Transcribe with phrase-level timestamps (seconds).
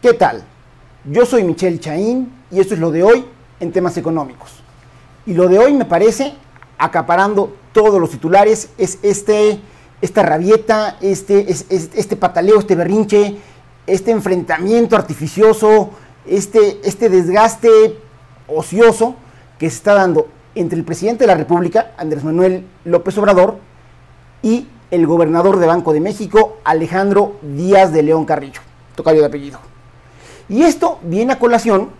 [0.00, 0.44] ¿Qué tal?
[1.10, 3.24] Yo soy Michelle Chaín y esto es lo de hoy
[3.58, 4.62] en temas económicos.
[5.26, 6.34] Y lo de hoy me parece,
[6.78, 9.58] acaparando todos los titulares, es este,
[10.00, 13.38] esta rabieta, este, es, este pataleo, este berrinche,
[13.88, 15.90] este enfrentamiento artificioso,
[16.24, 17.98] este, este desgaste
[18.46, 19.16] ocioso
[19.58, 23.56] que se está dando entre el presidente de la República, Andrés Manuel López Obrador,
[24.42, 28.60] y el gobernador de Banco de México, Alejandro Díaz de León Carrillo,
[28.94, 29.58] tocayo de apellido.
[30.48, 31.90] Y esto viene a colación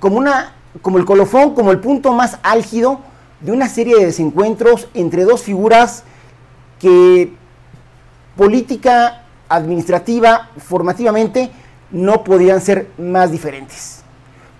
[0.00, 0.52] como, una,
[0.82, 3.00] como el colofón, como el punto más álgido
[3.40, 6.04] de una serie de desencuentros entre dos figuras
[6.78, 7.32] que
[8.36, 11.50] política, administrativa, formativamente,
[11.90, 14.02] no podían ser más diferentes.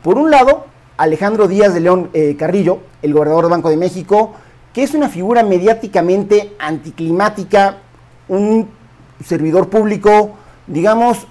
[0.02, 0.66] Por un lado,
[0.96, 4.34] Alejandro Díaz de León eh, Carrillo, el gobernador del Banco de México,
[4.72, 7.78] que es una figura mediáticamente anticlimática,
[8.28, 8.68] un
[9.24, 10.32] servidor público,
[10.66, 11.26] digamos,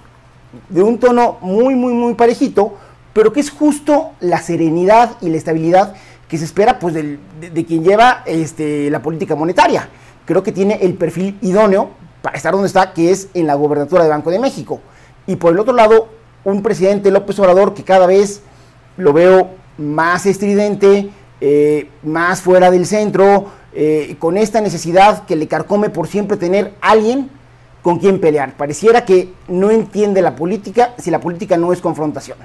[0.68, 2.74] de un tono muy, muy, muy parejito,
[3.12, 5.94] pero que es justo la serenidad y la estabilidad
[6.28, 7.18] que se espera pues, de,
[7.66, 9.88] quien lleva este, la política monetaria.
[10.24, 11.90] Creo que tiene el perfil idóneo
[12.22, 14.80] para estar donde está, que es en la gobernatura del Banco de México.
[15.26, 16.08] Y por el otro lado,
[16.44, 18.42] un presidente López Obrador que cada vez
[18.96, 25.48] lo veo más estridente, eh, más fuera del centro, eh, con esta necesidad que le
[25.48, 27.28] carcome por siempre tener alguien
[27.84, 28.56] con quien pelear.
[28.56, 32.38] Pareciera que no entiende la política si la política no es confrontación.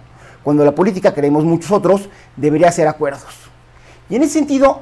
[0.44, 3.24] Cuando la política, creemos muchos otros, debería ser acuerdos.
[4.10, 4.82] Y en ese sentido,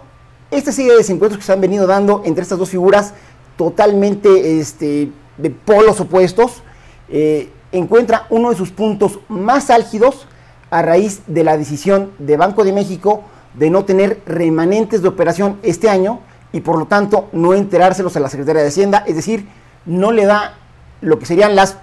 [0.49, 3.13] esta serie de desencuentros que se han venido dando entre estas dos figuras
[3.55, 6.63] totalmente este, de polos opuestos,
[7.09, 10.25] eh, encuentra uno de sus puntos más álgidos
[10.71, 13.21] a raíz de la decisión de Banco de México
[13.53, 18.21] de no tener remanentes de operación este año y por lo tanto no enterárselos a
[18.21, 19.45] la Secretaría de Hacienda, es decir,
[19.87, 20.53] no le da
[21.01, 21.77] lo que serían las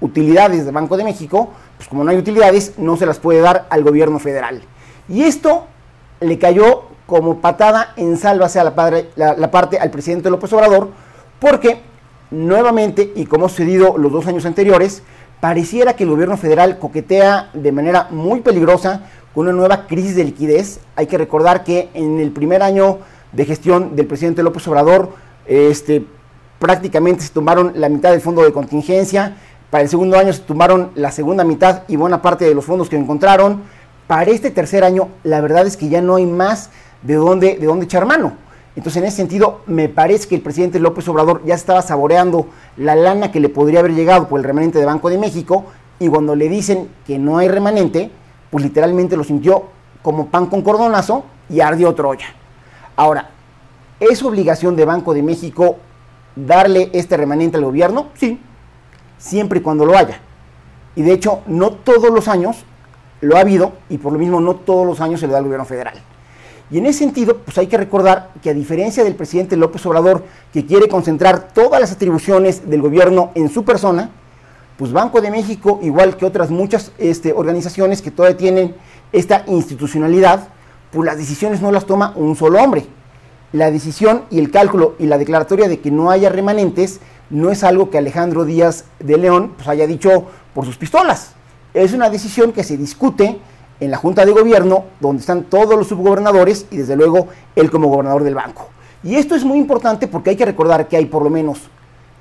[0.00, 3.66] utilidades del Banco de México, pues como no hay utilidades, no se las puede dar
[3.70, 4.62] al gobierno federal.
[5.08, 5.66] Y esto
[6.20, 10.90] le cayó como patada en salva hacia la, la parte al presidente López Obrador,
[11.40, 11.80] porque
[12.30, 15.02] nuevamente, y como ha sucedido los dos años anteriores,
[15.40, 19.02] pareciera que el gobierno federal coquetea de manera muy peligrosa
[19.34, 20.80] con una nueva crisis de liquidez.
[20.96, 22.98] Hay que recordar que en el primer año
[23.32, 25.10] de gestión del presidente López Obrador,
[25.46, 26.06] este,
[26.58, 29.36] prácticamente se tomaron la mitad del fondo de contingencia.
[29.70, 32.88] Para el segundo año se tomaron la segunda mitad y buena parte de los fondos
[32.88, 33.62] que encontraron.
[34.06, 36.70] Para este tercer año, la verdad es que ya no hay más
[37.02, 38.34] de dónde, de dónde echar mano.
[38.76, 42.46] Entonces, en ese sentido, me parece que el presidente López Obrador ya estaba saboreando
[42.76, 45.64] la lana que le podría haber llegado por el remanente de Banco de México
[45.98, 48.10] y cuando le dicen que no hay remanente,
[48.50, 49.64] pues literalmente lo sintió
[50.02, 52.26] como pan con cordonazo y ardió Troya.
[52.96, 53.30] Ahora,
[53.98, 55.78] ¿es obligación de Banco de México
[56.36, 58.08] darle este remanente al gobierno?
[58.14, 58.38] Sí,
[59.18, 60.20] siempre y cuando lo haya.
[60.94, 62.64] Y de hecho, no todos los años
[63.20, 65.44] lo ha habido y por lo mismo no todos los años se le da al
[65.44, 66.00] gobierno federal.
[66.70, 70.24] Y en ese sentido, pues hay que recordar que a diferencia del presidente López Obrador,
[70.52, 74.10] que quiere concentrar todas las atribuciones del gobierno en su persona,
[74.76, 78.74] pues Banco de México, igual que otras muchas este, organizaciones que todavía tienen
[79.12, 80.48] esta institucionalidad,
[80.90, 82.86] pues las decisiones no las toma un solo hombre.
[83.52, 87.64] La decisión y el cálculo y la declaratoria de que no haya remanentes no es
[87.64, 91.32] algo que Alejandro Díaz de León pues, haya dicho por sus pistolas.
[91.74, 93.38] Es una decisión que se discute
[93.80, 97.88] en la Junta de Gobierno, donde están todos los subgobernadores y desde luego él como
[97.88, 98.68] gobernador del banco.
[99.02, 101.60] Y esto es muy importante porque hay que recordar que hay por lo menos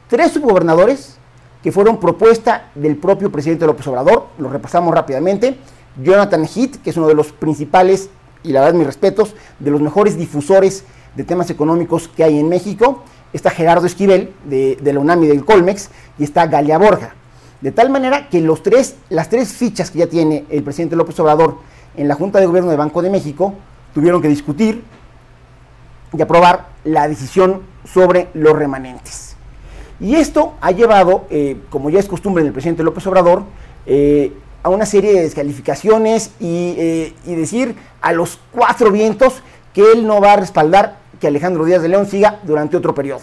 [0.08, 1.18] tres subgobernadores
[1.64, 5.58] que fueron propuesta del propio presidente López Obrador, lo repasamos rápidamente,
[6.04, 8.10] Jonathan Heath, que es uno de los principales,
[8.44, 10.84] y la verdad mis respetos, de los mejores difusores
[11.16, 13.04] de temas económicos que hay en México,
[13.34, 17.16] está Gerardo Esquivel de, la UNAM y del Colmex, y está Galia Borja.
[17.62, 21.20] De tal manera que los tres, las tres fichas que ya tiene el presidente López
[21.20, 21.58] Obrador
[21.98, 23.54] en la Junta de Gobierno de Banco de México
[23.94, 24.84] tuvieron que discutir
[26.14, 29.36] y aprobar la decisión sobre los remanentes.
[30.00, 33.44] Y esto ha llevado, eh, como ya es costumbre del presidente López Obrador,
[33.86, 39.42] eh, a una serie de descalificaciones eh, y, decir a los cuatro vientos
[39.74, 43.22] que él no va a respaldar que Alejandro Díaz de León siga durante otro periodo.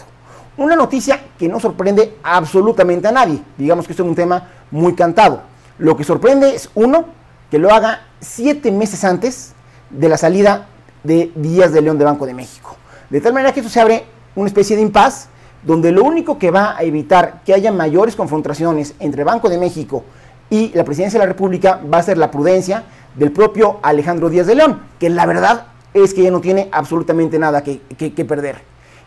[0.57, 3.41] Una noticia que no sorprende absolutamente a nadie.
[3.57, 5.41] Digamos que esto es un tema muy cantado.
[5.79, 7.05] Lo que sorprende es, uno,
[7.49, 9.53] que lo haga siete meses antes
[9.89, 10.67] de la salida
[11.03, 12.75] de Díaz de León de Banco de México.
[13.09, 14.05] De tal manera que esto se abre
[14.35, 15.29] una especie de impas
[15.63, 20.03] donde lo único que va a evitar que haya mayores confrontaciones entre Banco de México
[20.49, 22.83] y la presidencia de la República va a ser la prudencia
[23.15, 27.37] del propio Alejandro Díaz de León, que la verdad es que ya no tiene absolutamente
[27.39, 28.61] nada que, que perder.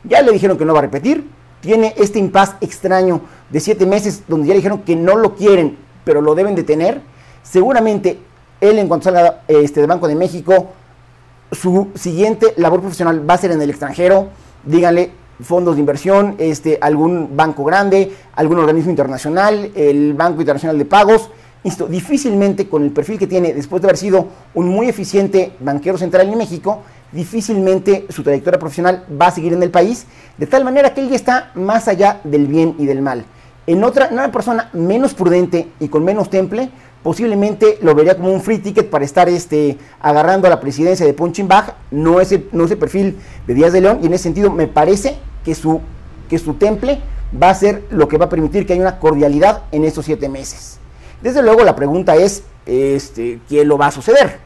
[0.04, 1.28] Ya le dijeron que no va a repetir.
[1.60, 5.86] Tiene este impas extraño de siete meses donde ya le dijeron que no lo quieren
[6.06, 7.02] pero lo deben de tener.
[7.42, 8.18] Seguramente
[8.60, 10.68] él en cuanto salga este, Banco de México,
[11.50, 14.28] su siguiente labor profesional va a ser en el extranjero.
[14.64, 15.10] Díganle,
[15.42, 21.28] fondos de inversión, este, algún banco grande, algún organismo internacional, el Banco Internacional de Pagos.
[21.64, 25.98] Insisto, difícilmente con el perfil que tiene, después de haber sido un muy eficiente banquero
[25.98, 26.82] central en México,
[27.12, 30.06] difícilmente su trayectoria profesional va a seguir en el país,
[30.38, 33.24] de tal manera que él ya está más allá del bien y del mal.
[33.66, 36.70] En otra, en una persona menos prudente y con menos temple,
[37.02, 41.14] posiblemente lo vería como un free ticket para estar este, agarrando a la presidencia de
[41.14, 43.16] Punching Bag, no ese, no ese perfil
[43.46, 45.80] de Díaz de León, y en ese sentido me parece que su,
[46.28, 47.00] que su temple
[47.40, 50.28] va a ser lo que va a permitir que haya una cordialidad en estos siete
[50.28, 50.78] meses.
[51.22, 54.38] Desde luego la pregunta es, este, ¿qué lo va a suceder?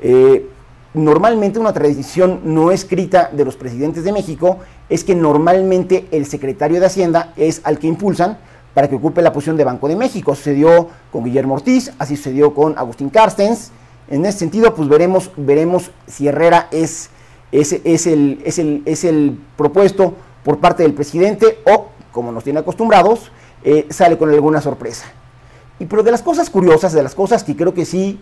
[0.00, 0.48] Eh,
[0.94, 4.58] normalmente una tradición no escrita de los presidentes de México
[4.88, 8.38] es que normalmente el secretario de Hacienda es al que impulsan
[8.74, 10.34] para que ocupe la posición de Banco de México.
[10.34, 13.70] Sucedió con Guillermo Ortiz, así sucedió con Agustín Carstens.
[14.08, 17.10] En ese sentido, pues veremos, veremos si Herrera es,
[17.50, 20.14] es, el, es, el, es el propuesto
[20.44, 23.32] por parte del presidente o, como nos tiene acostumbrados,
[23.64, 25.06] eh, sale con alguna sorpresa.
[25.78, 28.20] Y pero de las cosas curiosas, de las cosas que creo que sí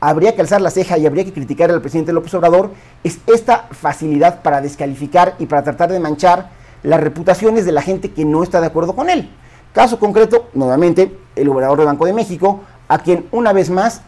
[0.00, 2.70] habría que alzar la ceja y habría que criticar al presidente López Obrador,
[3.04, 6.50] es esta facilidad para descalificar y para tratar de manchar
[6.82, 9.30] las reputaciones de la gente que no está de acuerdo con él.
[9.74, 14.02] Caso concreto, nuevamente, el gobernador del Banco de México, a quien una vez más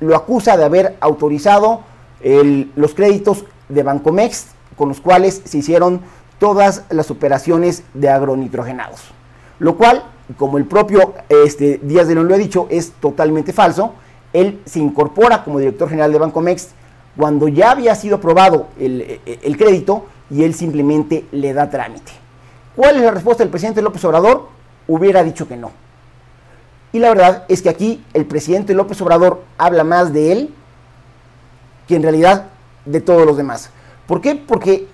[0.00, 1.80] lo acusa de haber autorizado
[2.22, 4.46] los créditos de Bancomex
[4.76, 6.00] con los cuales se hicieron
[6.38, 9.00] todas las operaciones de agronitrogenados.
[9.58, 10.04] Lo cual,
[10.36, 13.94] como el propio este, Díaz de León lo ha dicho, es totalmente falso.
[14.32, 16.68] Él se incorpora como director general de Bancomex
[17.16, 22.12] cuando ya había sido aprobado el, el crédito y él simplemente le da trámite.
[22.74, 24.48] ¿Cuál es la respuesta del presidente López Obrador?
[24.88, 25.70] hubiera dicho que no.
[26.92, 30.54] Y la verdad es que aquí el presidente López Obrador habla más de él
[31.88, 32.46] que en realidad
[32.84, 33.70] de todos los demás.
[34.06, 34.34] ¿Por qué?
[34.34, 34.88] Porque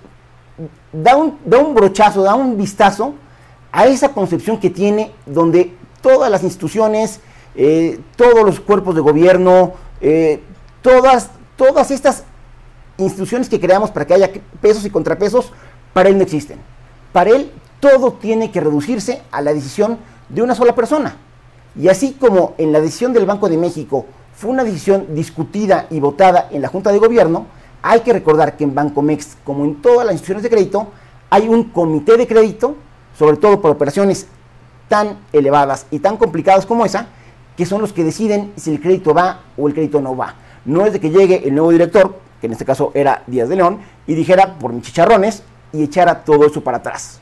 [0.93, 3.15] da un, da un brochazo, da un vistazo
[3.73, 7.21] a esa concepción que tiene donde todas las instituciones,
[7.55, 10.41] eh, todos los cuerpos de gobierno, eh,
[10.83, 12.25] todas, todas estas
[12.99, 14.31] instituciones que creamos para que haya
[14.61, 15.53] pesos y contrapesos,
[15.93, 16.59] para él no existen.
[17.13, 17.51] Para él
[17.81, 19.99] todo tiene que reducirse a la decisión
[20.29, 21.17] de una sola persona.
[21.77, 26.01] Y así como en la decisión del Banco de México fue una decisión discutida y
[26.01, 27.47] votada en la Junta de Gobierno,
[27.83, 30.89] hay que recordar que en Bancomex, como en todas las instituciones de crédito,
[31.31, 32.77] hay un comité de crédito,
[33.19, 34.27] sobre todo por operaciones
[34.89, 37.09] tan elevadas y tan complicadas como esa,
[37.57, 40.37] que son los que deciden si el crédito va o el crédito no va.
[40.65, 43.57] No es de que llegue el nuevo director, que en este caso era Díaz de
[43.57, 45.43] León, y dijera por mis chicharrones
[45.73, 47.21] y echara todo eso para atrás.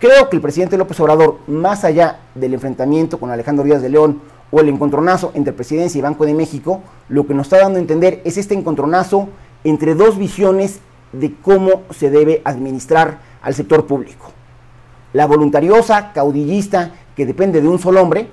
[0.00, 4.22] Creo que el presidente López Obrador, más allá del enfrentamiento con Alejandro Díaz de León
[4.50, 7.82] o el encontronazo entre Presidencia y Banco de México, lo que nos está dando a
[7.82, 9.28] entender es este encontronazo
[9.64, 10.80] entre dos visiones
[11.12, 14.35] de cómo se debe administrar al sector público.
[15.16, 18.28] La voluntariosa, caudillista, que depende de un solo hombre,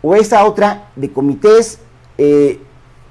[0.00, 1.80] o esa otra de comités
[2.18, 2.60] eh,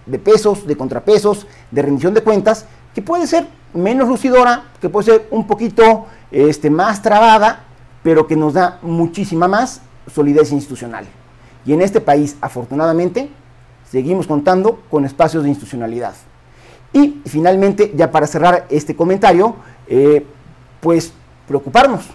[0.06, 5.12] de pesos, de contrapesos, de rendición de cuentas, que puede ser menos lucidora, que puede
[5.12, 7.66] ser un poquito este, más trabada,
[8.04, 9.82] pero que nos da muchísima más
[10.16, 11.06] solidez institucional.
[11.66, 13.30] Y en este país, afortunadamente,
[13.92, 16.14] seguimos contando con espacios de institucionalidad.
[16.94, 19.58] Y finalmente, ya para cerrar este comentario,
[19.90, 20.26] eh,
[20.80, 21.12] pues
[21.50, 22.06] preocuparnos,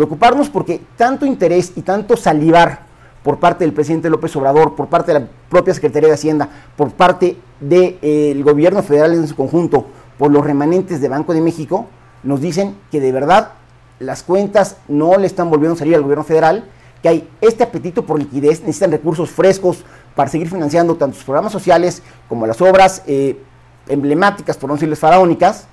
[0.00, 2.86] preocuparnos porque tanto interés y tanto salivar
[3.22, 6.92] por parte del presidente López Obrador, por parte de la propia Secretaría de Hacienda, por
[6.92, 9.84] parte del eh, gobierno federal en su conjunto,
[10.16, 11.86] por los remanentes de Banco de México,
[12.22, 13.52] nos dicen que de verdad
[13.98, 16.64] las cuentas no le están volviendo a salir al gobierno federal,
[17.02, 21.52] que hay este apetito por liquidez, necesitan recursos frescos para seguir financiando tanto sus programas
[21.52, 23.38] sociales como las obras eh,
[23.86, 25.66] emblemáticas, por no decirles faraónicas,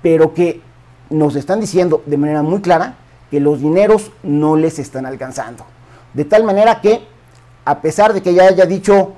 [0.00, 0.60] pero que
[1.10, 2.94] nos están diciendo de manera muy clara
[3.30, 5.64] que los dineros no les están alcanzando.
[6.14, 7.00] De tal manera que,
[7.64, 9.12] a pesar de que ya haya dicho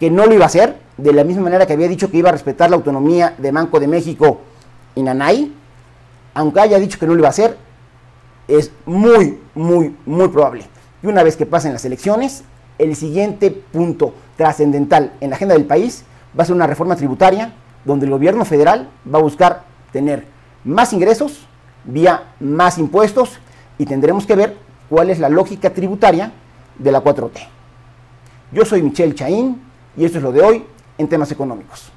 [0.00, 2.28] que no lo iba a hacer, de la misma manera que había dicho que iba
[2.28, 4.40] a respetar la autonomía de Banco de México
[4.94, 5.52] y Nanay,
[6.34, 7.56] aunque haya dicho que no lo iba a hacer,
[8.48, 10.64] es muy, muy, muy probable.
[11.02, 12.44] Y una vez que pasen las elecciones,
[12.78, 16.04] el siguiente punto trascendental en la agenda del país
[16.38, 17.52] va a ser una reforma tributaria
[17.84, 20.26] donde el gobierno federal va a buscar tener
[20.64, 21.46] más ingresos
[21.84, 23.38] vía más impuestos
[23.82, 24.56] y tendremos que ver
[24.88, 26.30] cuál es la lógica tributaria
[26.78, 27.48] de la 4T.
[28.52, 29.60] Yo soy Michelle Chaín
[29.96, 30.64] y esto es lo de hoy
[30.98, 31.91] en temas económicos.